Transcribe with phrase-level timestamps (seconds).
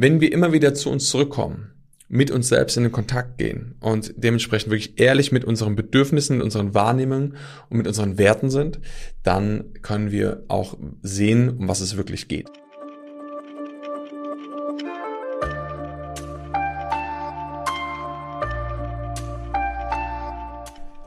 [0.00, 1.72] wenn wir immer wieder zu uns zurückkommen,
[2.08, 6.44] mit uns selbst in den Kontakt gehen und dementsprechend wirklich ehrlich mit unseren Bedürfnissen, mit
[6.44, 7.36] unseren Wahrnehmungen
[7.68, 8.80] und mit unseren Werten sind,
[9.22, 12.48] dann können wir auch sehen, um was es wirklich geht.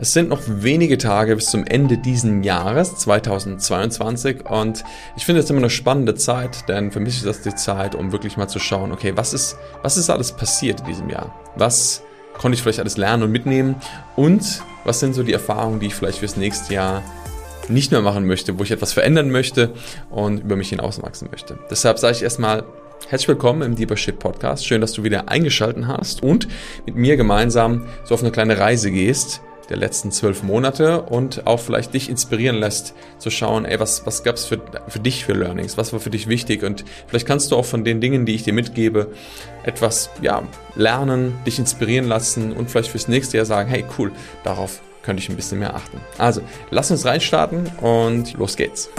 [0.02, 4.84] Es sind noch wenige Tage bis zum Ende diesen Jahres 2022 und
[5.16, 8.12] ich finde es immer eine spannende Zeit, denn für mich ist das die Zeit, um
[8.12, 11.40] wirklich mal zu schauen, okay, was ist, was ist alles passiert in diesem Jahr?
[11.56, 12.02] Was
[12.36, 13.76] konnte ich vielleicht alles lernen und mitnehmen
[14.16, 17.04] und was sind so die Erfahrungen, die ich vielleicht fürs nächste Jahr
[17.68, 19.72] nicht mehr machen möchte, wo ich etwas verändern möchte
[20.10, 21.60] und über mich hinauswachsen möchte.
[21.70, 22.64] Deshalb sage ich erstmal
[23.08, 24.66] Herzlich willkommen im Deeper Shit Podcast.
[24.66, 26.48] Schön, dass du wieder eingeschalten hast und
[26.86, 31.62] mit mir gemeinsam so auf eine kleine Reise gehst, der letzten zwölf Monate und auch
[31.62, 35.78] vielleicht dich inspirieren lässt, zu schauen, ey, was, was gab's für, für dich für Learnings,
[35.78, 38.44] was war für dich wichtig und vielleicht kannst du auch von den Dingen, die ich
[38.44, 39.14] dir mitgebe,
[39.64, 40.44] etwas, ja,
[40.76, 44.12] lernen, dich inspirieren lassen und vielleicht fürs nächste Jahr sagen, hey, cool,
[44.44, 46.02] darauf könnte ich ein bisschen mehr achten.
[46.18, 48.90] Also, lass uns reinstarten und los geht's.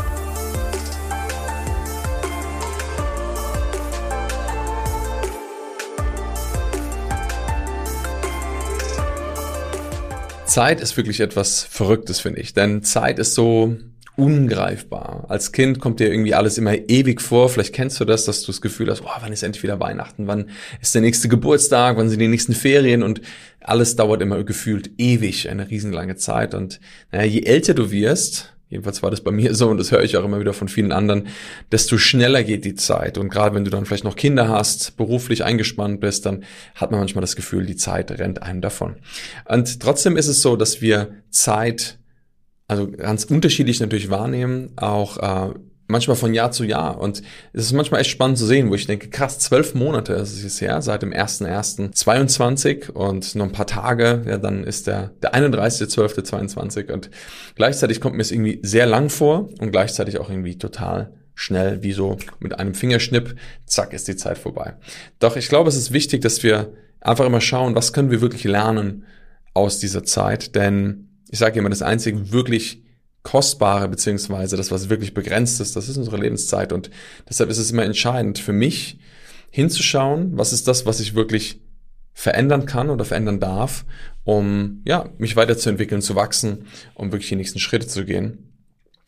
[10.53, 12.53] Zeit ist wirklich etwas Verrücktes, finde ich.
[12.53, 13.75] Denn Zeit ist so
[14.17, 15.25] ungreifbar.
[15.29, 17.49] Als Kind kommt dir irgendwie alles immer ewig vor.
[17.49, 20.27] Vielleicht kennst du das, dass du das Gefühl hast, oh, wann ist endlich wieder Weihnachten?
[20.27, 20.51] Wann
[20.83, 21.97] ist der nächste Geburtstag?
[21.97, 23.03] Wann sind die nächsten Ferien?
[23.03, 23.23] Und
[23.61, 26.55] alles dauert immer gefühlt ewig, eine riesenlange Zeit.
[26.55, 30.03] Und naja, je älter du wirst, jedenfalls war das bei mir so und das höre
[30.03, 31.29] ich auch immer wieder von vielen anderen,
[31.71, 33.19] desto schneller geht die Zeit.
[33.19, 37.01] Und gerade wenn du dann vielleicht noch Kinder hast, beruflich eingespannt bist, dann hat man
[37.01, 38.97] manchmal das Gefühl, die Zeit rennt einem davon.
[39.47, 41.99] Und trotzdem ist es so, dass wir Zeit
[42.67, 45.55] also ganz unterschiedlich natürlich wahrnehmen, auch äh,
[45.93, 46.99] manchmal von Jahr zu Jahr.
[46.99, 50.33] Und es ist manchmal echt spannend zu sehen, wo ich denke, krass, zwölf Monate ist
[50.33, 55.13] es jetzt her, seit dem 1.1.22 und noch ein paar Tage, ja, dann ist der,
[55.23, 57.11] der 31.12.22 und
[57.55, 61.93] gleichzeitig kommt mir es irgendwie sehr lang vor und gleichzeitig auch irgendwie total schnell, wie
[61.93, 63.37] so mit einem Fingerschnipp,
[63.67, 64.75] zack, ist die Zeit vorbei.
[65.19, 68.45] Doch ich glaube, es ist wichtig, dass wir einfach immer schauen, was können wir wirklich
[68.45, 69.05] lernen
[69.55, 72.82] aus dieser Zeit, denn ich sage immer, das einzige wirklich
[73.23, 76.73] Kostbare, beziehungsweise das, was wirklich begrenzt ist, das ist unsere Lebenszeit.
[76.73, 76.91] Und
[77.29, 78.99] deshalb ist es immer entscheidend für mich,
[79.51, 81.61] hinzuschauen, was ist das, was ich wirklich
[82.15, 83.85] verändern kann oder verändern darf,
[84.25, 88.53] um ja, mich weiterzuentwickeln, zu wachsen, um wirklich die nächsten Schritte zu gehen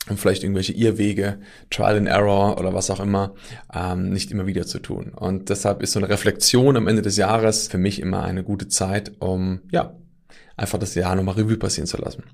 [0.09, 1.39] um vielleicht irgendwelche Irrwege,
[1.71, 3.35] Trial and Error oder was auch immer,
[3.73, 5.13] ähm, nicht immer wieder zu tun.
[5.15, 8.69] Und deshalb ist so eine Reflexion am Ende des Jahres für mich immer eine gute
[8.69, 9.97] Zeit, um ja
[10.57, 12.25] einfach das Jahr nochmal Revue passieren zu lassen.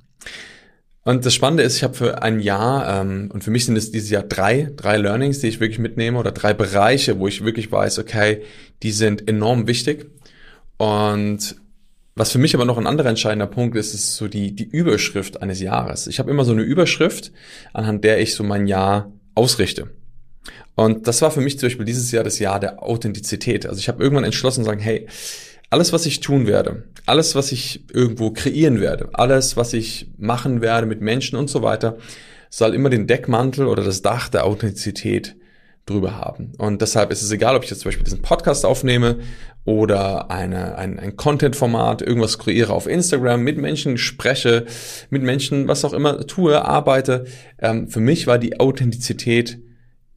[1.02, 3.90] Und das Spannende ist, ich habe für ein Jahr, ähm, und für mich sind es
[3.90, 7.72] dieses Jahr drei, drei Learnings, die ich wirklich mitnehme, oder drei Bereiche, wo ich wirklich
[7.72, 8.42] weiß, okay,
[8.82, 10.10] die sind enorm wichtig.
[10.76, 11.56] Und
[12.16, 15.40] was für mich aber noch ein anderer entscheidender Punkt ist, ist so die, die Überschrift
[15.40, 16.06] eines Jahres.
[16.06, 17.32] Ich habe immer so eine Überschrift,
[17.72, 19.88] anhand der ich so mein Jahr ausrichte.
[20.74, 23.66] Und das war für mich zum Beispiel dieses Jahr das Jahr der Authentizität.
[23.66, 25.06] Also ich habe irgendwann entschlossen, sagen, hey,
[25.70, 30.60] alles, was ich tun werde, alles, was ich irgendwo kreieren werde, alles, was ich machen
[30.60, 31.96] werde mit Menschen und so weiter,
[32.50, 35.36] soll immer den Deckmantel oder das Dach der Authentizität
[35.86, 36.52] drüber haben.
[36.58, 39.18] Und deshalb ist es egal, ob ich jetzt zum Beispiel diesen Podcast aufnehme
[39.64, 44.66] oder eine, ein, ein Content-Format, irgendwas kreiere auf Instagram, mit Menschen spreche,
[45.10, 47.26] mit Menschen, was auch immer tue, arbeite.
[47.60, 49.58] Ähm, für mich war die Authentizität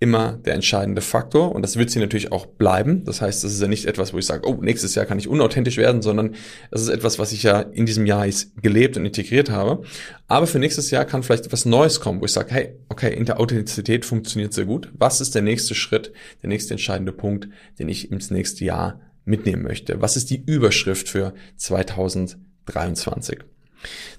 [0.04, 3.06] immer der entscheidende Faktor und das wird sie natürlich auch bleiben.
[3.06, 5.30] Das heißt, das ist ja nicht etwas, wo ich sage, oh, nächstes Jahr kann ich
[5.30, 6.36] unauthentisch werden, sondern
[6.72, 8.28] es ist etwas, was ich ja in diesem Jahr
[8.62, 9.82] gelebt und integriert habe.
[10.28, 13.24] Aber für nächstes Jahr kann vielleicht etwas Neues kommen, wo ich sage, hey, okay, in
[13.24, 14.92] der Authentizität funktioniert sehr gut.
[14.92, 17.48] Was ist der nächste Schritt, der nächste entscheidende Punkt,
[17.80, 20.02] den ich ins nächste Jahr mitnehmen möchte?
[20.02, 23.40] Was ist die Überschrift für 2023?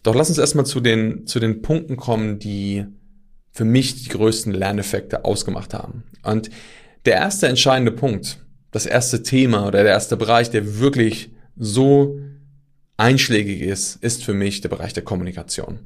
[0.03, 2.87] Doch lass uns erstmal zu den, zu den Punkten kommen, die
[3.55, 6.03] für mich die größten Lerneffekte ausgemacht haben.
[6.25, 6.51] Und
[7.05, 8.39] der erste entscheidende Punkt,
[8.73, 12.19] das erste Thema oder der erste Bereich, der wirklich so
[12.97, 15.79] einschlägig ist, ist für mich der Bereich der Kommunikation.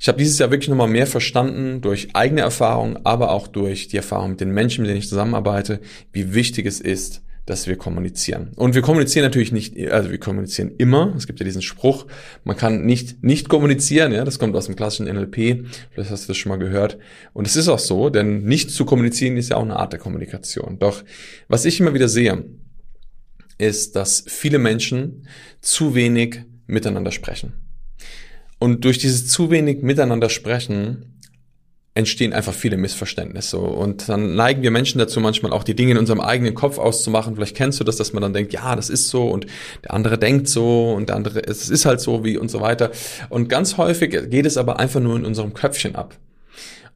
[0.00, 3.96] Ich habe dieses Jahr wirklich nochmal mehr verstanden durch eigene Erfahrung, aber auch durch die
[3.96, 5.80] Erfahrung mit den Menschen, mit denen ich zusammenarbeite,
[6.12, 8.50] wie wichtig es ist, dass wir kommunizieren.
[8.56, 11.14] Und wir kommunizieren natürlich nicht, also wir kommunizieren immer.
[11.16, 12.06] Es gibt ja diesen Spruch,
[12.44, 15.64] man kann nicht nicht kommunizieren, ja, das kommt aus dem klassischen NLP.
[15.92, 16.98] Vielleicht hast du das schon mal gehört.
[17.32, 20.00] Und es ist auch so, denn nicht zu kommunizieren ist ja auch eine Art der
[20.00, 20.78] Kommunikation.
[20.80, 21.04] Doch
[21.48, 22.44] was ich immer wieder sehe,
[23.58, 25.28] ist, dass viele Menschen
[25.60, 27.52] zu wenig miteinander sprechen.
[28.58, 31.15] Und durch dieses zu wenig miteinander sprechen
[31.96, 33.58] entstehen einfach viele Missverständnisse.
[33.58, 37.34] Und dann neigen wir Menschen dazu, manchmal auch die Dinge in unserem eigenen Kopf auszumachen.
[37.34, 39.46] Vielleicht kennst du das, dass man dann denkt, ja, das ist so und
[39.82, 42.90] der andere denkt so und der andere, es ist halt so wie und so weiter.
[43.30, 46.18] Und ganz häufig geht es aber einfach nur in unserem Köpfchen ab.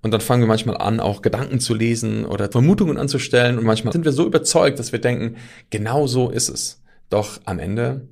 [0.02, 3.58] Und dann fangen wir manchmal an, auch Gedanken zu lesen oder Vermutungen anzustellen.
[3.58, 5.37] Und manchmal sind wir so überzeugt, dass wir denken,
[5.70, 6.82] genau so ist es.
[7.08, 8.06] Doch am Ende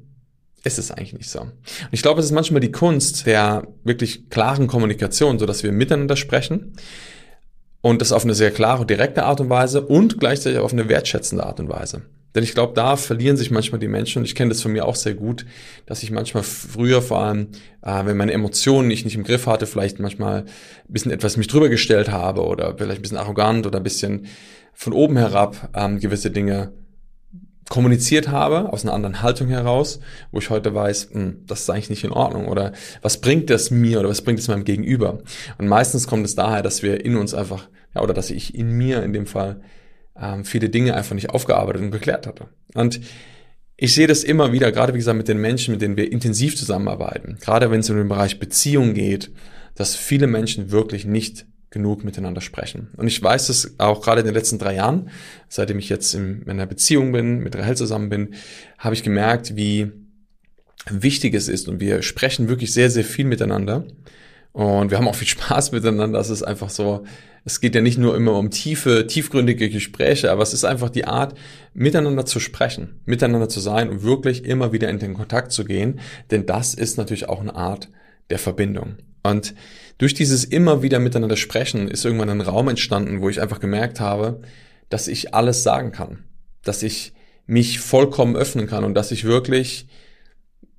[0.65, 1.41] ist es eigentlich nicht so.
[1.41, 1.53] Und
[1.93, 6.17] ich glaube, es ist manchmal die Kunst der wirklich klaren Kommunikation, so dass wir miteinander
[6.17, 6.75] sprechen
[7.81, 11.45] und das auf eine sehr klare, direkte Art und Weise und gleichzeitig auf eine wertschätzende
[11.45, 12.03] Art und Weise.
[12.35, 14.85] Denn ich glaube, da verlieren sich manchmal die Menschen und ich kenne das von mir
[14.85, 15.47] auch sehr gut,
[15.87, 17.49] dass ich manchmal früher vor allem,
[17.83, 21.47] äh, wenn meine Emotionen ich nicht im Griff hatte, vielleicht manchmal ein bisschen etwas mich
[21.47, 24.27] drüber gestellt habe oder vielleicht ein bisschen arrogant oder ein bisschen
[24.75, 26.73] von oben herab ähm, gewisse Dinge
[27.69, 30.01] kommuniziert habe, aus einer anderen Haltung heraus,
[30.31, 32.73] wo ich heute weiß, mh, hm, das ist eigentlich nicht in Ordnung oder
[33.03, 35.19] was bringt das mir oder was bringt es meinem Gegenüber?
[35.59, 38.71] Und meistens kommt es daher, dass wir in uns einfach, ja, oder dass ich in
[38.71, 39.61] mir in dem Fall
[40.21, 42.49] ähm, viele Dinge einfach nicht aufgearbeitet und geklärt hatte.
[42.75, 43.01] Und
[43.77, 46.57] ich sehe das immer wieder, gerade wie gesagt mit den Menschen, mit denen wir intensiv
[46.57, 49.31] zusammenarbeiten, gerade wenn es um den Bereich Beziehung geht,
[49.75, 52.89] dass viele Menschen wirklich nicht genug miteinander sprechen.
[52.97, 55.11] Und ich weiß es auch gerade in den letzten drei Jahren,
[55.49, 58.35] seitdem ich jetzt in einer Beziehung bin, mit Rahel zusammen bin,
[58.79, 59.93] habe ich gemerkt, wie
[60.89, 63.85] wichtig es ist und wir sprechen wirklich sehr, sehr viel miteinander.
[64.53, 66.19] Und wir haben auch viel Spaß miteinander.
[66.19, 67.05] Es ist einfach so,
[67.45, 71.05] es geht ja nicht nur immer um tiefe, tiefgründige Gespräche, aber es ist einfach die
[71.05, 71.37] Art,
[71.75, 76.01] miteinander zu sprechen, miteinander zu sein und wirklich immer wieder in den Kontakt zu gehen.
[76.31, 77.89] Denn das ist natürlich auch eine Art
[78.31, 78.97] der Verbindung.
[79.23, 79.55] Und
[79.99, 84.01] durch dieses immer wieder miteinander sprechen ist irgendwann ein Raum entstanden, wo ich einfach gemerkt
[84.01, 84.41] habe,
[84.89, 86.25] dass ich alles sagen kann,
[86.63, 87.13] dass ich
[87.47, 89.89] mich vollkommen öffnen kann und dass ich wirklich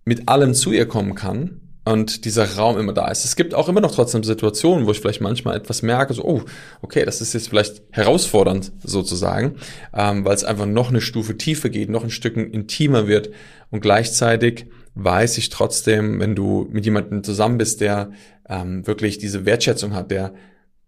[0.06, 3.26] mit allem zu ihr kommen kann und dieser Raum immer da ist.
[3.26, 6.44] Es gibt auch immer noch trotzdem Situationen, wo ich vielleicht manchmal etwas merke, so, oh,
[6.82, 9.56] okay, das ist jetzt vielleicht herausfordernd sozusagen,
[9.94, 13.32] ähm, weil es einfach noch eine Stufe tiefer geht, noch ein Stück intimer wird
[13.70, 14.68] und gleichzeitig
[15.04, 18.12] weiß ich trotzdem, wenn du mit jemandem zusammen bist, der
[18.48, 20.34] ähm, wirklich diese Wertschätzung hat, der,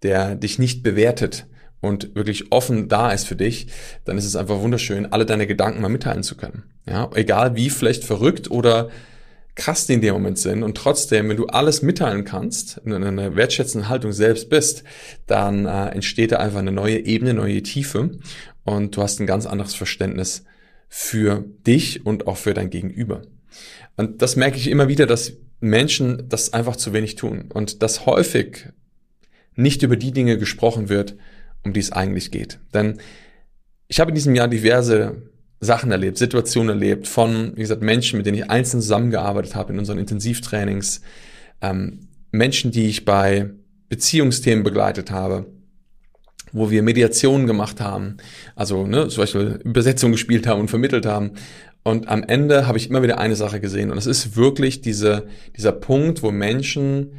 [0.03, 1.47] der dich nicht bewertet
[1.81, 3.67] und wirklich offen da ist für dich,
[4.05, 6.63] dann ist es einfach wunderschön, alle deine Gedanken mal mitteilen zu können.
[6.85, 8.89] Ja, egal wie vielleicht verrückt oder
[9.55, 13.35] krass die in dem Moment sind und trotzdem, wenn du alles mitteilen kannst, in einer
[13.35, 14.83] wertschätzenden Haltung selbst bist,
[15.27, 18.11] dann äh, entsteht da einfach eine neue Ebene, neue Tiefe
[18.63, 20.45] und du hast ein ganz anderes Verständnis
[20.87, 23.23] für dich und auch für dein Gegenüber.
[23.97, 28.05] Und das merke ich immer wieder, dass Menschen das einfach zu wenig tun und dass
[28.05, 28.69] häufig
[29.55, 31.15] nicht über die Dinge gesprochen wird,
[31.63, 32.59] um die es eigentlich geht.
[32.73, 32.99] Denn
[33.87, 35.21] ich habe in diesem Jahr diverse
[35.59, 39.79] Sachen erlebt, Situationen erlebt von, wie gesagt, Menschen, mit denen ich einzeln zusammengearbeitet habe in
[39.79, 41.01] unseren Intensivtrainings,
[41.61, 43.51] ähm, Menschen, die ich bei
[43.89, 45.45] Beziehungsthemen begleitet habe,
[46.51, 48.17] wo wir Mediationen gemacht haben,
[48.55, 51.31] also ne, zum Beispiel Übersetzung gespielt haben und vermittelt haben,
[51.83, 55.27] und am Ende habe ich immer wieder eine Sache gesehen und es ist wirklich diese,
[55.57, 57.11] dieser Punkt, wo Menschen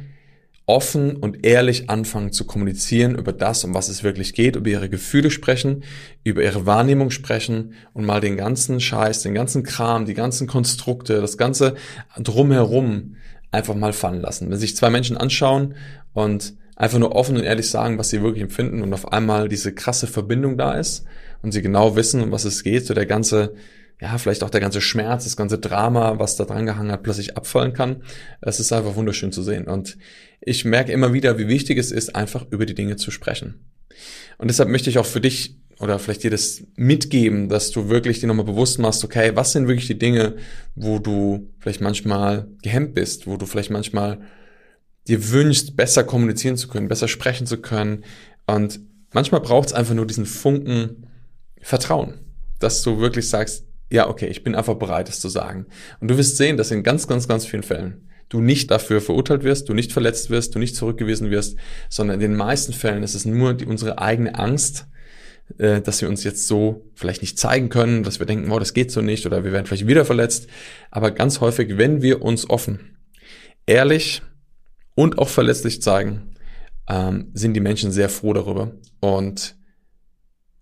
[0.65, 4.89] offen und ehrlich anfangen zu kommunizieren über das, um was es wirklich geht, über ihre
[4.89, 5.83] Gefühle sprechen,
[6.23, 11.19] über ihre Wahrnehmung sprechen und mal den ganzen Scheiß, den ganzen Kram, die ganzen Konstrukte,
[11.19, 11.75] das ganze
[12.17, 13.17] drumherum
[13.51, 14.49] einfach mal fallen lassen.
[14.49, 15.75] Wenn sich zwei Menschen anschauen
[16.13, 19.73] und einfach nur offen und ehrlich sagen, was sie wirklich empfinden und auf einmal diese
[19.73, 21.03] krasse Verbindung da ist
[21.41, 23.53] und sie genau wissen, um was es geht, so der ganze
[24.01, 27.37] ja, vielleicht auch der ganze Schmerz, das ganze Drama, was da dran gehangen hat, plötzlich
[27.37, 28.03] abfallen kann.
[28.41, 29.65] Es ist einfach wunderschön zu sehen.
[29.65, 29.97] Und
[30.41, 33.71] ich merke immer wieder, wie wichtig es ist, einfach über die Dinge zu sprechen.
[34.37, 38.19] Und deshalb möchte ich auch für dich oder vielleicht dir das mitgeben, dass du wirklich
[38.19, 40.35] dir nochmal bewusst machst, okay, was sind wirklich die Dinge,
[40.75, 44.21] wo du vielleicht manchmal gehemmt bist, wo du vielleicht manchmal
[45.07, 48.03] dir wünschst, besser kommunizieren zu können, besser sprechen zu können.
[48.47, 48.79] Und
[49.13, 51.07] manchmal braucht es einfach nur diesen Funken
[51.61, 52.19] Vertrauen,
[52.59, 55.67] dass du wirklich sagst, ja, okay, ich bin einfach bereit, es zu sagen.
[55.99, 59.43] Und du wirst sehen, dass in ganz, ganz, ganz vielen Fällen du nicht dafür verurteilt
[59.43, 61.57] wirst, du nicht verletzt wirst, du nicht zurückgewiesen wirst,
[61.89, 64.87] sondern in den meisten Fällen ist es nur die, unsere eigene Angst,
[65.59, 68.73] äh, dass wir uns jetzt so vielleicht nicht zeigen können, dass wir denken, oh, das
[68.73, 70.47] geht so nicht oder wir werden vielleicht wieder verletzt.
[70.89, 72.97] Aber ganz häufig, wenn wir uns offen,
[73.67, 74.23] ehrlich
[74.95, 76.33] und auch verletzlich zeigen,
[76.89, 78.71] ähm, sind die Menschen sehr froh darüber.
[79.01, 79.55] Und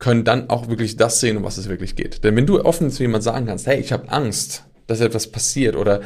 [0.02, 2.24] können dann auch wirklich das sehen, um was es wirklich geht.
[2.24, 5.76] Denn wenn du offen zu jemand sagen kannst, hey, ich habe Angst, dass etwas passiert
[5.76, 6.02] oder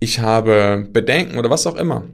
[0.00, 2.04] ich habe Bedenken oder was auch immer,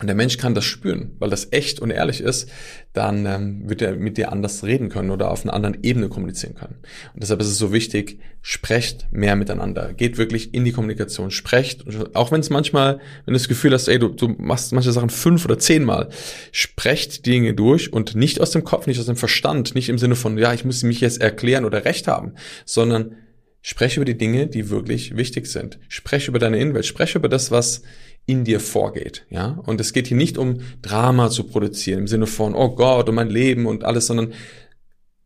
[0.00, 2.48] und der Mensch kann das spüren, weil das echt und ehrlich ist,
[2.92, 6.54] dann ähm, wird er mit dir anders reden können oder auf einer anderen Ebene kommunizieren
[6.54, 6.76] können.
[7.14, 9.92] Und deshalb ist es so wichtig, sprecht mehr miteinander.
[9.92, 11.84] Geht wirklich in die Kommunikation, sprecht.
[12.14, 15.10] Auch wenn es manchmal, wenn du das Gefühl hast, ey, du, du machst manche Sachen
[15.10, 16.10] fünf oder zehnmal,
[16.52, 19.98] sprecht die Dinge durch und nicht aus dem Kopf, nicht aus dem Verstand, nicht im
[19.98, 23.16] Sinne von, ja, ich muss mich jetzt erklären oder recht haben, sondern
[23.62, 25.78] spreche über die Dinge, die wirklich wichtig sind.
[25.88, 27.82] Spreche über deine Innenwelt, spreche über das, was
[28.28, 29.58] in dir vorgeht, ja.
[29.64, 33.14] Und es geht hier nicht um Drama zu produzieren im Sinne von, oh Gott, und
[33.14, 34.34] mein Leben und alles, sondern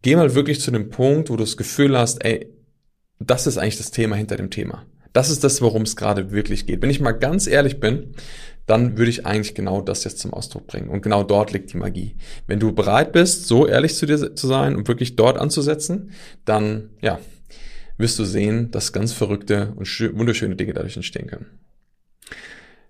[0.02, 2.49] geh mal wirklich zu dem Punkt, wo du das Gefühl hast, ey,
[3.18, 4.87] das ist eigentlich das Thema hinter dem Thema.
[5.12, 6.80] Das ist das, worum es gerade wirklich geht.
[6.80, 8.14] Wenn ich mal ganz ehrlich bin,
[8.66, 10.88] dann würde ich eigentlich genau das jetzt zum Ausdruck bringen.
[10.88, 12.14] Und genau dort liegt die Magie.
[12.47, 16.12] Wenn du bereit bist, so ehrlich zu dir zu sein und wirklich dort anzusetzen,
[16.44, 17.18] dann, ja,
[17.99, 21.47] wirst du sehen, dass ganz verrückte und wunderschöne Dinge dadurch entstehen können.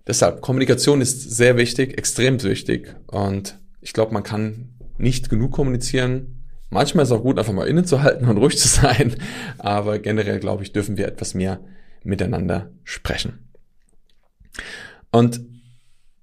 [0.05, 2.95] Deshalb, Kommunikation ist sehr wichtig, extrem wichtig.
[3.07, 6.49] Und ich glaube, man kann nicht genug kommunizieren.
[6.69, 9.15] Manchmal ist es auch gut, einfach mal innen zu halten und ruhig zu sein.
[9.57, 11.59] Aber generell, glaube ich, dürfen wir etwas mehr
[12.03, 13.49] miteinander sprechen.
[15.11, 15.41] Und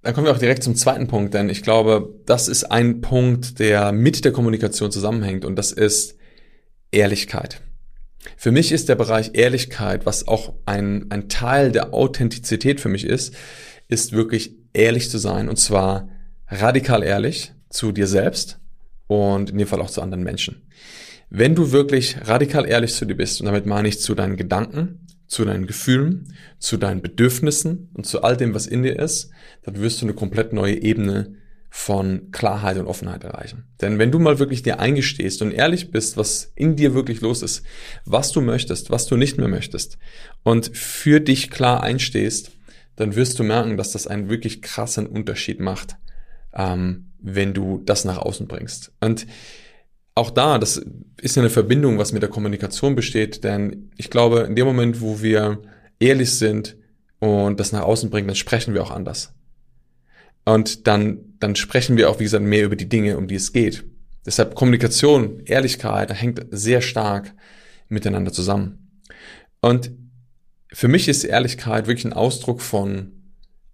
[0.03, 3.59] dann kommen wir auch direkt zum zweiten Punkt, denn ich glaube, das ist ein Punkt,
[3.59, 6.17] der mit der Kommunikation zusammenhängt und das ist
[6.91, 7.61] Ehrlichkeit.
[8.37, 13.05] Für mich ist der Bereich Ehrlichkeit, was auch ein, ein Teil der Authentizität für mich
[13.05, 13.35] ist,
[13.91, 16.09] ist wirklich ehrlich zu sein und zwar
[16.49, 18.59] radikal ehrlich zu dir selbst
[19.07, 20.63] und in dem Fall auch zu anderen Menschen.
[21.29, 25.07] Wenn du wirklich radikal ehrlich zu dir bist, und damit meine ich zu deinen Gedanken,
[25.29, 29.31] zu deinen Gefühlen, zu deinen Bedürfnissen und zu all dem, was in dir ist,
[29.63, 31.37] dann wirst du eine komplett neue Ebene
[31.73, 33.65] von Klarheit und Offenheit erreichen.
[33.81, 37.43] Denn wenn du mal wirklich dir eingestehst und ehrlich bist, was in dir wirklich los
[37.43, 37.63] ist,
[38.05, 39.99] was du möchtest, was du nicht mehr möchtest
[40.43, 42.51] und für dich klar einstehst,
[43.01, 45.97] dann wirst du merken, dass das einen wirklich krassen Unterschied macht,
[46.55, 48.93] ähm, wenn du das nach außen bringst.
[49.01, 49.27] Und
[50.15, 50.85] auch da, das
[51.21, 55.23] ist eine Verbindung, was mit der Kommunikation besteht, denn ich glaube, in dem Moment, wo
[55.23, 55.63] wir
[55.99, 56.77] ehrlich sind
[57.21, 59.33] und das nach außen bringen, dann sprechen wir auch anders.
[60.45, 63.53] Und dann, dann sprechen wir auch, wie gesagt, mehr über die Dinge, um die es
[63.53, 63.85] geht.
[64.27, 67.35] Deshalb Kommunikation, Ehrlichkeit, hängt sehr stark
[67.89, 69.01] miteinander zusammen.
[69.61, 69.91] Und
[70.73, 73.13] für mich ist Ehrlichkeit wirklich ein Ausdruck von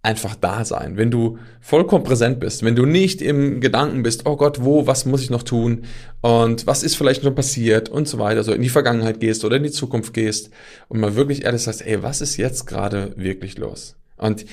[0.07, 0.95] einfach da sein.
[0.95, 5.05] Wenn du vollkommen präsent bist, wenn du nicht im Gedanken bist, oh Gott, wo, was
[5.05, 5.83] muss ich noch tun
[6.21, 9.57] und was ist vielleicht noch passiert und so weiter, also in die Vergangenheit gehst oder
[9.57, 10.49] in die Zukunft gehst
[10.87, 13.97] und mal wirklich ehrlich sagst, ey, was ist jetzt gerade wirklich los?
[14.15, 14.45] Und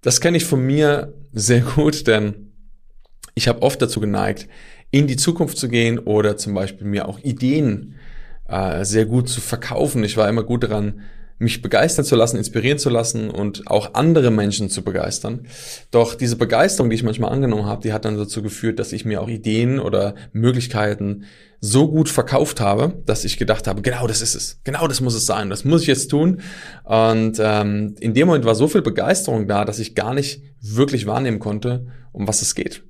[0.00, 2.52] das kenne ich von mir sehr gut, denn
[3.34, 4.48] ich habe oft dazu geneigt,
[4.90, 7.96] in die Zukunft zu gehen oder zum Beispiel mir auch Ideen
[8.48, 10.04] äh, sehr gut zu verkaufen.
[10.04, 11.02] Ich war immer gut daran,
[11.38, 15.46] mich begeistern zu lassen, inspirieren zu lassen und auch andere Menschen zu begeistern.
[15.90, 19.04] Doch diese Begeisterung, die ich manchmal angenommen habe, die hat dann dazu geführt, dass ich
[19.04, 21.24] mir auch Ideen oder Möglichkeiten
[21.60, 25.14] so gut verkauft habe, dass ich gedacht habe, genau das ist es, genau das muss
[25.14, 26.40] es sein, das muss ich jetzt tun.
[26.84, 31.06] Und ähm, in dem Moment war so viel Begeisterung da, dass ich gar nicht wirklich
[31.06, 32.82] wahrnehmen konnte, um was es geht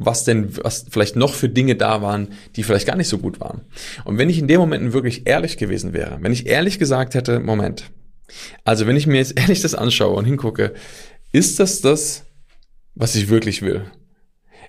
[0.00, 3.38] was denn, was vielleicht noch für Dinge da waren, die vielleicht gar nicht so gut
[3.38, 3.60] waren.
[4.04, 7.38] Und wenn ich in dem Moment wirklich ehrlich gewesen wäre, wenn ich ehrlich gesagt hätte,
[7.38, 7.84] Moment,
[8.64, 10.72] also wenn ich mir jetzt ehrlich das anschaue und hingucke,
[11.32, 12.24] ist das das,
[12.94, 13.84] was ich wirklich will?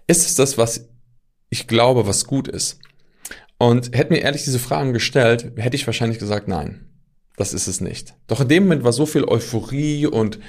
[0.06, 0.90] Ist es das, was
[1.50, 2.80] ich glaube, was gut ist?
[3.58, 6.88] Und hätte mir ehrlich diese Fragen gestellt, hätte ich wahrscheinlich gesagt, nein,
[7.38, 8.16] das ist es nicht.
[8.28, 10.40] Doch in dem Moment war so viel Euphorie und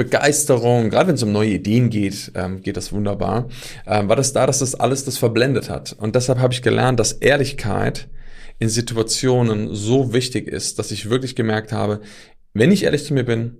[0.00, 3.48] Begeisterung, gerade wenn es um neue Ideen geht, ähm, geht das wunderbar,
[3.86, 5.92] ähm, war das da, dass das alles das verblendet hat.
[5.92, 8.08] Und deshalb habe ich gelernt, dass Ehrlichkeit
[8.58, 12.00] in Situationen so wichtig ist, dass ich wirklich gemerkt habe,
[12.54, 13.58] wenn ich ehrlich zu mir bin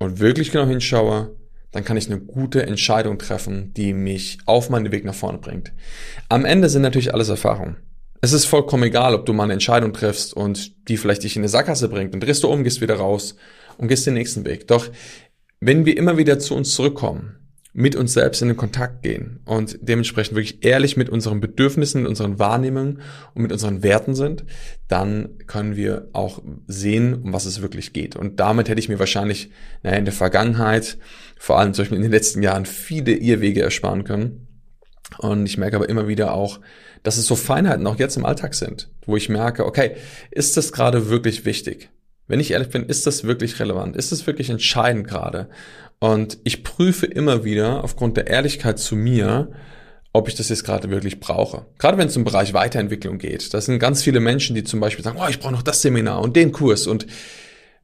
[0.00, 1.36] und wirklich genau hinschaue,
[1.70, 5.72] dann kann ich eine gute Entscheidung treffen, die mich auf meinen Weg nach vorne bringt.
[6.28, 7.76] Am Ende sind natürlich alles Erfahrungen.
[8.22, 11.42] Es ist vollkommen egal, ob du mal eine Entscheidung triffst und die vielleicht dich in
[11.42, 13.36] eine Sackgasse bringt und drehst du um, gehst wieder raus
[13.78, 14.66] und gehst den nächsten Weg.
[14.68, 14.88] Doch
[15.66, 17.34] wenn wir immer wieder zu uns zurückkommen,
[17.72, 22.08] mit uns selbst in den Kontakt gehen und dementsprechend wirklich ehrlich mit unseren Bedürfnissen, mit
[22.08, 23.00] unseren Wahrnehmungen
[23.34, 24.44] und mit unseren Werten sind,
[24.86, 28.14] dann können wir auch sehen, um was es wirklich geht.
[28.14, 29.50] Und damit hätte ich mir wahrscheinlich
[29.82, 30.98] naja, in der Vergangenheit,
[31.36, 34.46] vor allem zum Beispiel in den letzten Jahren, viele Irrwege ersparen können.
[35.18, 36.60] Und ich merke aber immer wieder auch,
[37.02, 39.96] dass es so Feinheiten auch jetzt im Alltag sind, wo ich merke, okay,
[40.30, 41.90] ist das gerade wirklich wichtig?
[42.28, 43.96] Wenn ich ehrlich bin, ist das wirklich relevant?
[43.96, 45.48] Ist das wirklich entscheidend gerade?
[45.98, 49.52] Und ich prüfe immer wieder aufgrund der Ehrlichkeit zu mir,
[50.12, 51.66] ob ich das jetzt gerade wirklich brauche.
[51.78, 53.52] Gerade wenn es im Bereich Weiterentwicklung geht.
[53.54, 56.20] Das sind ganz viele Menschen, die zum Beispiel sagen, oh, ich brauche noch das Seminar
[56.22, 56.86] und den Kurs.
[56.86, 57.06] Und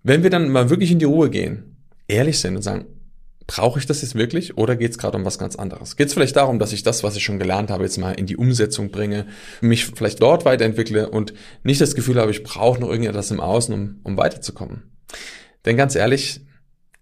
[0.02, 1.76] wenn wir dann mal wirklich in die Ruhe gehen,
[2.08, 2.86] ehrlich sind und sagen,
[3.46, 5.96] brauche ich das jetzt wirklich oder geht es gerade um was ganz anderes?
[5.96, 8.26] Geht es vielleicht darum, dass ich das, was ich schon gelernt habe, jetzt mal in
[8.26, 9.26] die Umsetzung bringe,
[9.60, 13.74] mich vielleicht dort weiterentwickle und nicht das Gefühl habe, ich brauche noch irgendetwas im Außen,
[13.74, 14.92] um, um weiterzukommen?
[15.64, 16.40] Denn ganz ehrlich,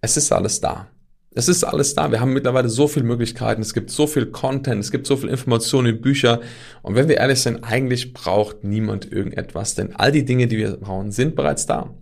[0.01, 0.89] es ist alles da.
[1.33, 2.11] Es ist alles da.
[2.11, 3.63] Wir haben mittlerweile so viele Möglichkeiten.
[3.63, 4.83] Es gibt so viel Content.
[4.83, 6.41] Es gibt so viel Informationen in Bücher.
[6.83, 9.77] Und wenn wir ehrlich sind, eigentlich braucht niemand irgendetwas.
[9.77, 11.95] Denn all die Dinge, die wir brauchen, sind bereits da.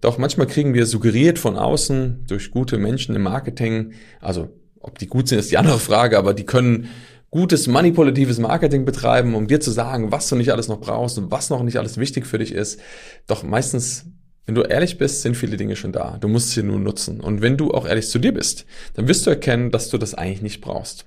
[0.00, 4.48] Doch manchmal kriegen wir suggeriert von außen durch gute Menschen im Marketing, also
[4.80, 6.88] ob die gut sind, ist die andere Frage, aber die können
[7.30, 11.30] gutes manipulatives Marketing betreiben, um dir zu sagen, was du nicht alles noch brauchst und
[11.30, 12.80] was noch nicht alles wichtig für dich ist.
[13.26, 14.06] Doch meistens
[14.44, 16.18] wenn du ehrlich bist, sind viele Dinge schon da.
[16.20, 17.20] Du musst sie nur nutzen.
[17.20, 20.14] Und wenn du auch ehrlich zu dir bist, dann wirst du erkennen, dass du das
[20.14, 21.06] eigentlich nicht brauchst.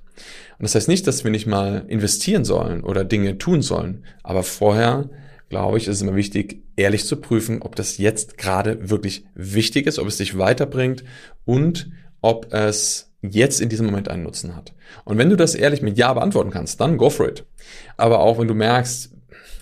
[0.57, 4.05] Und das heißt nicht, dass wir nicht mal investieren sollen oder Dinge tun sollen.
[4.23, 5.09] Aber vorher,
[5.55, 9.87] glaube ich, ist es immer wichtig, ehrlich zu prüfen, ob das jetzt gerade wirklich wichtig
[9.87, 11.05] ist, ob es dich weiterbringt
[11.45, 14.73] und ob es jetzt in diesem Moment einen Nutzen hat.
[15.05, 17.45] Und wenn du das ehrlich mit Ja beantworten kannst, dann go for it.
[17.95, 19.13] Aber auch wenn du merkst,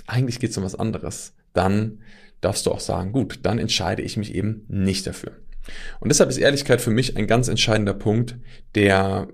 [0.08, 2.00] eigentlich geht es um was anderes, dann
[2.42, 5.34] darfst du auch sagen, gut, dann entscheide ich mich eben nicht dafür.
[6.00, 8.36] Und deshalb ist Ehrlichkeit für mich ein ganz entscheidender Punkt,
[8.74, 9.28] der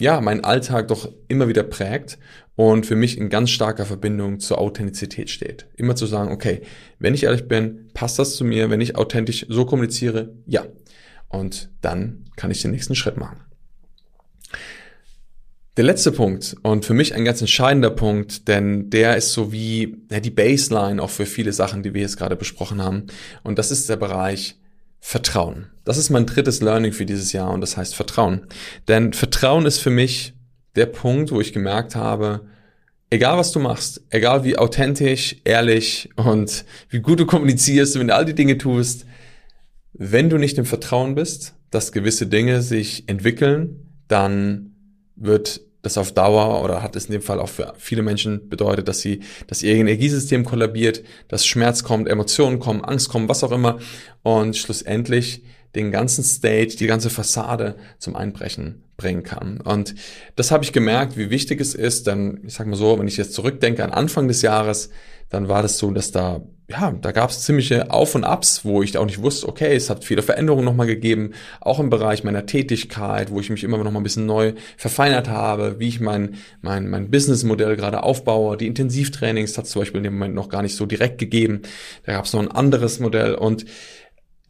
[0.00, 2.18] ja meinen Alltag doch immer wieder prägt
[2.56, 5.66] und für mich in ganz starker Verbindung zur Authentizität steht.
[5.76, 6.62] Immer zu sagen, okay,
[6.98, 10.66] wenn ich ehrlich bin, passt das zu mir, wenn ich authentisch so kommuniziere, ja.
[11.28, 13.40] Und dann kann ich den nächsten Schritt machen.
[15.78, 19.96] Der letzte Punkt und für mich ein ganz entscheidender Punkt, denn der ist so wie
[20.10, 23.06] ja, die Baseline auch für viele Sachen, die wir jetzt gerade besprochen haben.
[23.42, 24.56] Und das ist der Bereich
[25.00, 25.68] Vertrauen.
[25.84, 28.46] Das ist mein drittes Learning für dieses Jahr und das heißt Vertrauen.
[28.86, 30.34] Denn Vertrauen ist für mich
[30.76, 32.46] der Punkt, wo ich gemerkt habe,
[33.10, 38.14] egal was du machst, egal wie authentisch, ehrlich und wie gut du kommunizierst, wenn du
[38.14, 39.04] all die Dinge tust,
[39.92, 44.74] wenn du nicht im Vertrauen bist, dass gewisse Dinge sich entwickeln, dann
[45.16, 48.88] wird das auf Dauer oder hat es in dem Fall auch für viele Menschen bedeutet,
[48.88, 53.52] dass sie, dass ihr Energiesystem kollabiert, dass Schmerz kommt, Emotionen kommen, Angst kommt, was auch
[53.52, 53.78] immer
[54.22, 55.42] und schlussendlich
[55.74, 59.60] den ganzen Stage, die ganze Fassade zum Einbrechen bringen kann.
[59.60, 59.94] Und
[60.36, 63.16] das habe ich gemerkt, wie wichtig es ist, denn ich sag mal so, wenn ich
[63.16, 64.90] jetzt zurückdenke an Anfang des Jahres,
[65.28, 66.42] dann war das so, dass da
[66.72, 69.90] ja, da gab es ziemliche Auf und Abs, wo ich auch nicht wusste, okay, es
[69.90, 73.90] hat viele Veränderungen nochmal gegeben, auch im Bereich meiner Tätigkeit, wo ich mich immer noch
[73.90, 78.56] mal ein bisschen neu verfeinert habe, wie ich mein, mein, mein Businessmodell gerade aufbaue.
[78.56, 81.62] Die Intensivtrainings hat es zum Beispiel in dem Moment noch gar nicht so direkt gegeben.
[82.06, 83.66] Da gab es noch ein anderes Modell und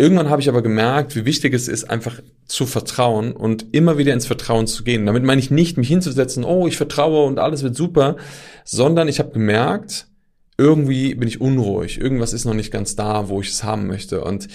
[0.03, 4.13] Irgendwann habe ich aber gemerkt, wie wichtig es ist, einfach zu vertrauen und immer wieder
[4.13, 5.07] ins Vertrauen zu gehen.
[5.07, 8.17] Damit meine ich nicht, mich hinzusetzen, oh, ich vertraue und alles wird super,
[8.65, 10.09] sondern ich habe gemerkt,
[10.59, 14.25] irgendwie bin ich unruhig, irgendwas ist noch nicht ganz da, wo ich es haben möchte.
[14.25, 14.49] Und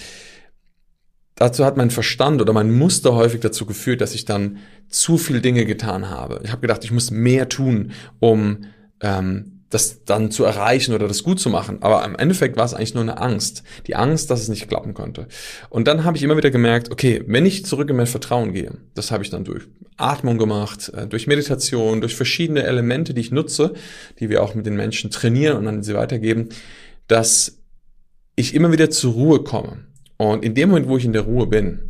[1.34, 4.58] dazu hat mein Verstand oder mein Muster häufig dazu geführt, dass ich dann
[4.90, 6.42] zu viel Dinge getan habe.
[6.44, 8.66] Ich habe gedacht, ich muss mehr tun, um
[9.00, 11.82] ähm, das dann zu erreichen oder das gut zu machen.
[11.82, 13.62] Aber im Endeffekt war es eigentlich nur eine Angst.
[13.86, 15.28] Die Angst, dass es nicht klappen konnte.
[15.68, 18.72] Und dann habe ich immer wieder gemerkt, okay, wenn ich zurück in mein Vertrauen gehe,
[18.94, 19.64] das habe ich dann durch
[19.98, 23.74] Atmung gemacht, äh, durch Meditation, durch verschiedene Elemente, die ich nutze,
[24.20, 26.48] die wir auch mit den Menschen trainieren und dann sie weitergeben,
[27.06, 27.58] dass
[28.36, 29.84] ich immer wieder zur Ruhe komme.
[30.16, 31.80] Und in dem Moment, wo ich in der Ruhe bin,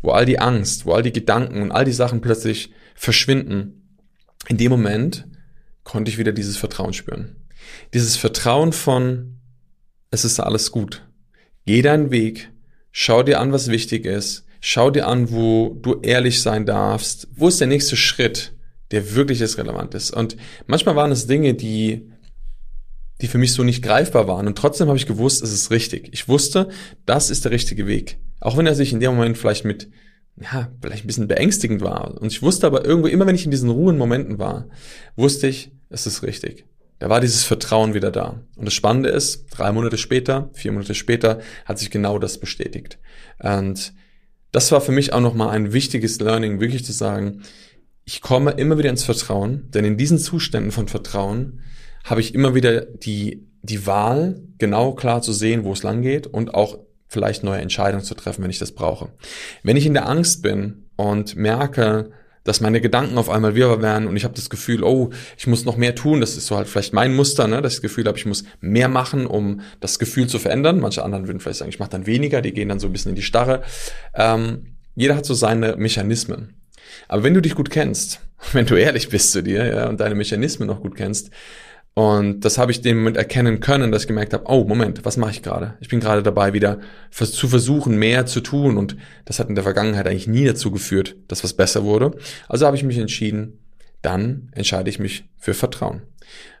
[0.00, 3.98] wo all die Angst, wo all die Gedanken und all die Sachen plötzlich verschwinden,
[4.48, 5.26] in dem Moment
[5.86, 7.36] konnte ich wieder dieses Vertrauen spüren.
[7.94, 9.38] Dieses Vertrauen von,
[10.10, 11.02] es ist alles gut.
[11.64, 12.50] Geh deinen Weg,
[12.90, 17.48] schau dir an, was wichtig ist, schau dir an, wo du ehrlich sein darfst, wo
[17.48, 18.52] ist der nächste Schritt,
[18.90, 20.10] der wirklich ist relevant ist.
[20.10, 22.10] Und manchmal waren es Dinge, die
[23.22, 24.46] die für mich so nicht greifbar waren.
[24.46, 26.10] Und trotzdem habe ich gewusst, es ist richtig.
[26.12, 26.68] Ich wusste,
[27.06, 28.18] das ist der richtige Weg.
[28.40, 29.88] Auch wenn er sich in dem Moment vielleicht mit
[30.38, 32.20] ja, vielleicht ein bisschen beängstigend war.
[32.20, 34.68] Und ich wusste aber irgendwo, immer wenn ich in diesen ruhen Momenten war,
[35.16, 36.64] wusste ich, es ist richtig.
[36.98, 38.42] Da war dieses Vertrauen wieder da.
[38.56, 42.98] Und das Spannende ist, drei Monate später, vier Monate später, hat sich genau das bestätigt.
[43.38, 43.92] Und
[44.52, 47.42] das war für mich auch nochmal ein wichtiges Learning, wirklich zu sagen,
[48.04, 51.60] ich komme immer wieder ins Vertrauen, denn in diesen Zuständen von Vertrauen
[52.04, 56.26] habe ich immer wieder die, die Wahl, genau klar zu sehen, wo es lang geht
[56.26, 59.10] und auch vielleicht neue Entscheidungen zu treffen, wenn ich das brauche.
[59.62, 62.12] Wenn ich in der Angst bin und merke,
[62.46, 65.64] dass meine Gedanken auf einmal wirrer werden und ich habe das Gefühl, oh, ich muss
[65.64, 66.20] noch mehr tun.
[66.20, 67.60] Das ist so halt vielleicht mein Muster, ne?
[67.60, 70.80] dass ich das Gefühl habe, ich muss mehr machen, um das Gefühl zu verändern.
[70.80, 73.10] Manche anderen würden vielleicht sagen, ich mache dann weniger, die gehen dann so ein bisschen
[73.10, 73.62] in die Starre.
[74.14, 76.54] Ähm, jeder hat so seine Mechanismen.
[77.08, 78.20] Aber wenn du dich gut kennst,
[78.52, 81.30] wenn du ehrlich bist zu dir ja, und deine Mechanismen noch gut kennst,
[81.98, 85.16] Und das habe ich dem Moment erkennen können, dass ich gemerkt habe, oh Moment, was
[85.16, 85.78] mache ich gerade?
[85.80, 86.78] Ich bin gerade dabei, wieder
[87.10, 88.76] zu versuchen, mehr zu tun.
[88.76, 92.14] Und das hat in der Vergangenheit eigentlich nie dazu geführt, dass was besser wurde.
[92.50, 93.60] Also habe ich mich entschieden,
[94.02, 96.02] dann entscheide ich mich für Vertrauen.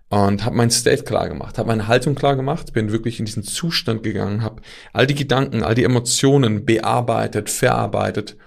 [0.08, 3.42] Und habe mein State klar gemacht, habe meine Haltung klar gemacht, bin wirklich in diesen
[3.42, 4.62] Zustand gegangen, habe
[4.94, 8.38] all die Gedanken, all die Emotionen bearbeitet, verarbeitet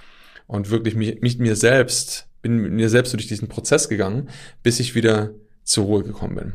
[0.47, 4.29] und wirklich mich, mich mir selbst, bin mir selbst durch diesen Prozess gegangen,
[4.63, 6.53] bis ich wieder zur Ruhe gekommen bin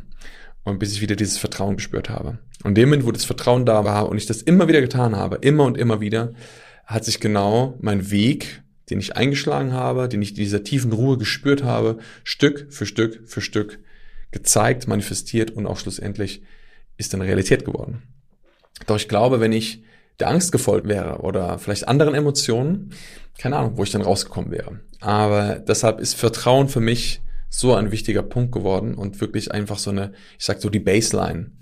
[0.65, 2.39] und bis ich wieder dieses Vertrauen gespürt habe.
[2.65, 5.37] Und dem Moment, wo das Vertrauen da war und ich das immer wieder getan habe,
[5.37, 6.33] immer und immer wieder,
[6.87, 11.19] hat sich genau mein Weg, den ich eingeschlagen habe, den ich in dieser tiefen Ruhe
[11.19, 13.79] gespürt habe, Stück für Stück für Stück
[14.31, 16.43] gezeigt, manifestiert und auch schlussendlich
[16.97, 18.03] ist dann Realität geworden.
[18.87, 19.83] Doch ich glaube, wenn ich
[20.21, 22.93] der Angst gefolgt wäre oder vielleicht anderen Emotionen,
[23.39, 24.81] keine Ahnung, wo ich dann rausgekommen wäre.
[25.01, 27.21] Aber deshalb ist Vertrauen für mich
[27.57, 31.53] so ein wichtiger Punkt geworden und wirklich einfach so eine, ich sag so die Baseline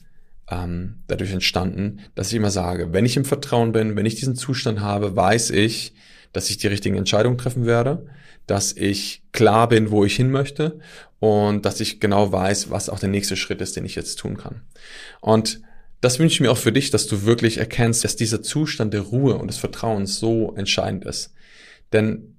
[0.51, 4.35] ähm, dadurch entstanden, dass ich immer sage, wenn ich im Vertrauen bin, wenn ich diesen
[4.35, 5.93] Zustand habe, weiß ich,
[6.33, 8.07] dass ich die richtigen Entscheidungen treffen werde,
[8.47, 10.81] dass ich klar bin, wo ich hin möchte
[11.21, 14.39] und dass ich genau weiß, was auch der nächste Schritt ist, den ich jetzt tun
[14.39, 14.63] kann.
[15.21, 15.61] Und
[16.01, 19.03] das wünsche ich mir auch für dich, dass du wirklich erkennst, dass dieser Zustand der
[19.03, 21.35] Ruhe und des Vertrauens so entscheidend ist.
[21.93, 22.35] Denn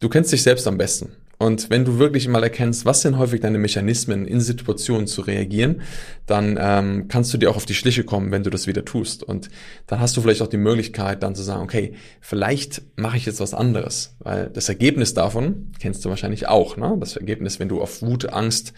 [0.00, 1.12] du kennst dich selbst am besten.
[1.38, 5.82] Und wenn du wirklich mal erkennst, was sind häufig deine Mechanismen, in Situationen zu reagieren,
[6.24, 9.22] dann ähm, kannst du dir auch auf die Schliche kommen, wenn du das wieder tust.
[9.22, 9.50] Und
[9.86, 13.40] dann hast du vielleicht auch die Möglichkeit, dann zu sagen, okay, vielleicht mache ich jetzt
[13.40, 14.16] was anderes.
[14.20, 16.78] Weil das Ergebnis davon kennst du wahrscheinlich auch.
[16.78, 16.96] Ne?
[16.98, 18.72] Das Ergebnis, wenn du auf Wut, Angst,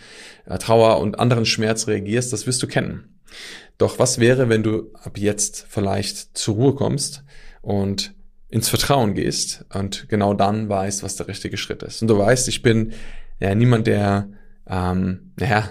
[0.46, 3.18] äh, Trauer und anderen Schmerz reagierst, das wirst du kennen.
[3.78, 7.22] Doch was wäre, wenn du ab jetzt vielleicht zur Ruhe kommst
[7.62, 8.14] und
[8.48, 12.02] ins Vertrauen gehst und genau dann weißt, was der richtige Schritt ist.
[12.02, 12.92] Und du weißt, ich bin
[13.40, 14.28] ja niemand, der
[14.66, 15.70] ähm, naja,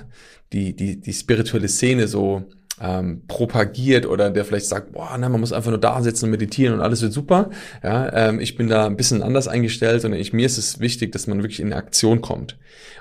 [0.53, 2.45] die, die, die spirituelle Szene so
[2.79, 6.31] ähm, propagiert oder der vielleicht sagt, boah, na, man muss einfach nur da sitzen und
[6.31, 7.49] meditieren und alles wird super.
[7.83, 11.11] Ja, ähm, ich bin da ein bisschen anders eingestellt und ich, mir ist es wichtig,
[11.11, 12.57] dass man wirklich in Aktion kommt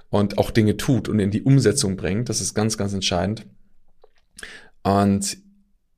[0.09, 2.29] und auch Dinge tut und in die Umsetzung bringt.
[2.29, 3.47] Das ist ganz, ganz entscheidend.
[4.83, 5.37] Und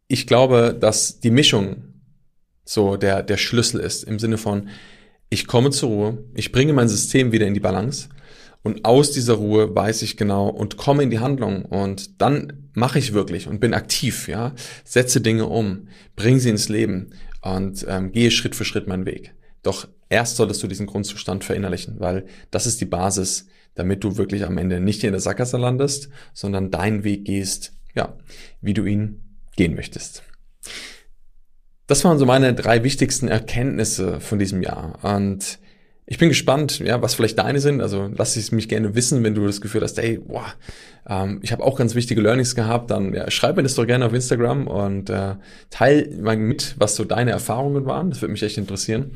[0.08, 1.87] ich glaube, dass die Mischung
[2.68, 4.04] so der, der Schlüssel ist.
[4.04, 4.68] Im Sinne von,
[5.30, 8.10] ich komme zur Ruhe, ich bringe mein System wieder in die Balance
[8.62, 12.98] und aus dieser Ruhe weiß ich genau und komme in die Handlung und dann mache
[12.98, 14.54] ich wirklich und bin aktiv, ja,
[14.84, 19.34] setze Dinge um, bringe sie ins Leben und ähm, gehe Schritt für Schritt meinen Weg.
[19.62, 24.44] Doch erst solltest du diesen Grundzustand verinnerlichen, weil das ist die Basis, damit du wirklich
[24.44, 28.18] am Ende nicht in der Sackgasse landest, sondern deinen Weg gehst, ja,
[28.60, 29.22] wie du ihn
[29.56, 30.22] gehen möchtest.
[31.88, 34.98] Das waren so meine drei wichtigsten Erkenntnisse von diesem Jahr.
[35.02, 35.58] Und
[36.04, 37.80] ich bin gespannt, ja, was vielleicht deine sind.
[37.80, 40.44] Also lass es mich gerne wissen, wenn du das Gefühl hast, hey, boah,
[41.08, 42.90] ähm, ich habe auch ganz wichtige Learnings gehabt.
[42.90, 45.36] Dann ja, schreib mir das doch gerne auf Instagram und äh,
[45.70, 48.10] teil mal mit, was so deine Erfahrungen waren.
[48.10, 49.12] Das würde mich echt interessieren.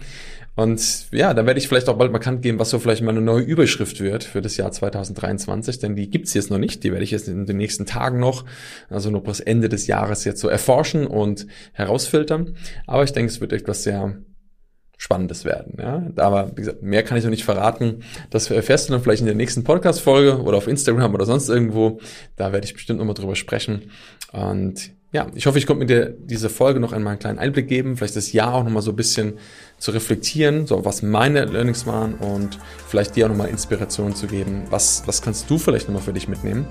[0.54, 3.42] Und ja, da werde ich vielleicht auch bald bekannt geben, was so vielleicht meine neue
[3.42, 6.84] Überschrift wird für das Jahr 2023, denn die gibt's jetzt noch nicht.
[6.84, 8.44] Die werde ich jetzt in den nächsten Tagen noch,
[8.90, 12.54] also nur bis Ende des Jahres jetzt so erforschen und herausfiltern.
[12.86, 14.18] Aber ich denke, es wird etwas sehr
[15.02, 15.78] Spannendes werden.
[15.80, 16.00] Ja?
[16.14, 18.04] Aber wie gesagt, mehr kann ich noch nicht verraten.
[18.30, 21.98] Das erfährst du dann vielleicht in der nächsten Podcast-Folge oder auf Instagram oder sonst irgendwo.
[22.36, 23.90] Da werde ich bestimmt nochmal drüber sprechen.
[24.30, 27.66] Und ja, ich hoffe, ich konnte mir dir diese Folge noch einmal einen kleinen Einblick
[27.66, 29.38] geben, vielleicht das Jahr auch nochmal so ein bisschen
[29.76, 34.66] zu reflektieren, so was meine Learnings waren und vielleicht dir auch nochmal Inspiration zu geben.
[34.70, 36.64] Was, was kannst du vielleicht nochmal für dich mitnehmen?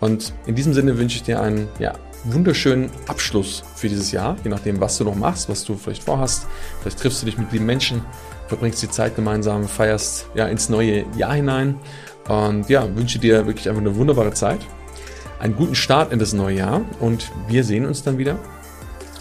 [0.00, 4.50] Und in diesem Sinne wünsche ich dir einen ja, wunderschönen Abschluss für dieses Jahr, je
[4.50, 6.46] nachdem, was du noch machst, was du vielleicht vorhast.
[6.80, 8.02] Vielleicht triffst du dich mit lieben Menschen,
[8.48, 11.76] verbringst die Zeit gemeinsam, feierst ja ins neue Jahr hinein.
[12.28, 14.60] Und ja, wünsche dir wirklich einfach eine wunderbare Zeit
[15.40, 18.38] einen guten Start in das neue Jahr und wir sehen uns dann wieder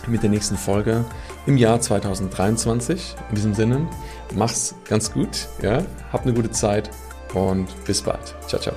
[0.07, 1.05] mit der nächsten Folge
[1.45, 3.15] im Jahr 2023.
[3.29, 3.87] In diesem Sinne,
[4.35, 6.89] mach's ganz gut, ja, hab eine gute Zeit
[7.33, 8.35] und bis bald.
[8.47, 8.75] Ciao, ciao.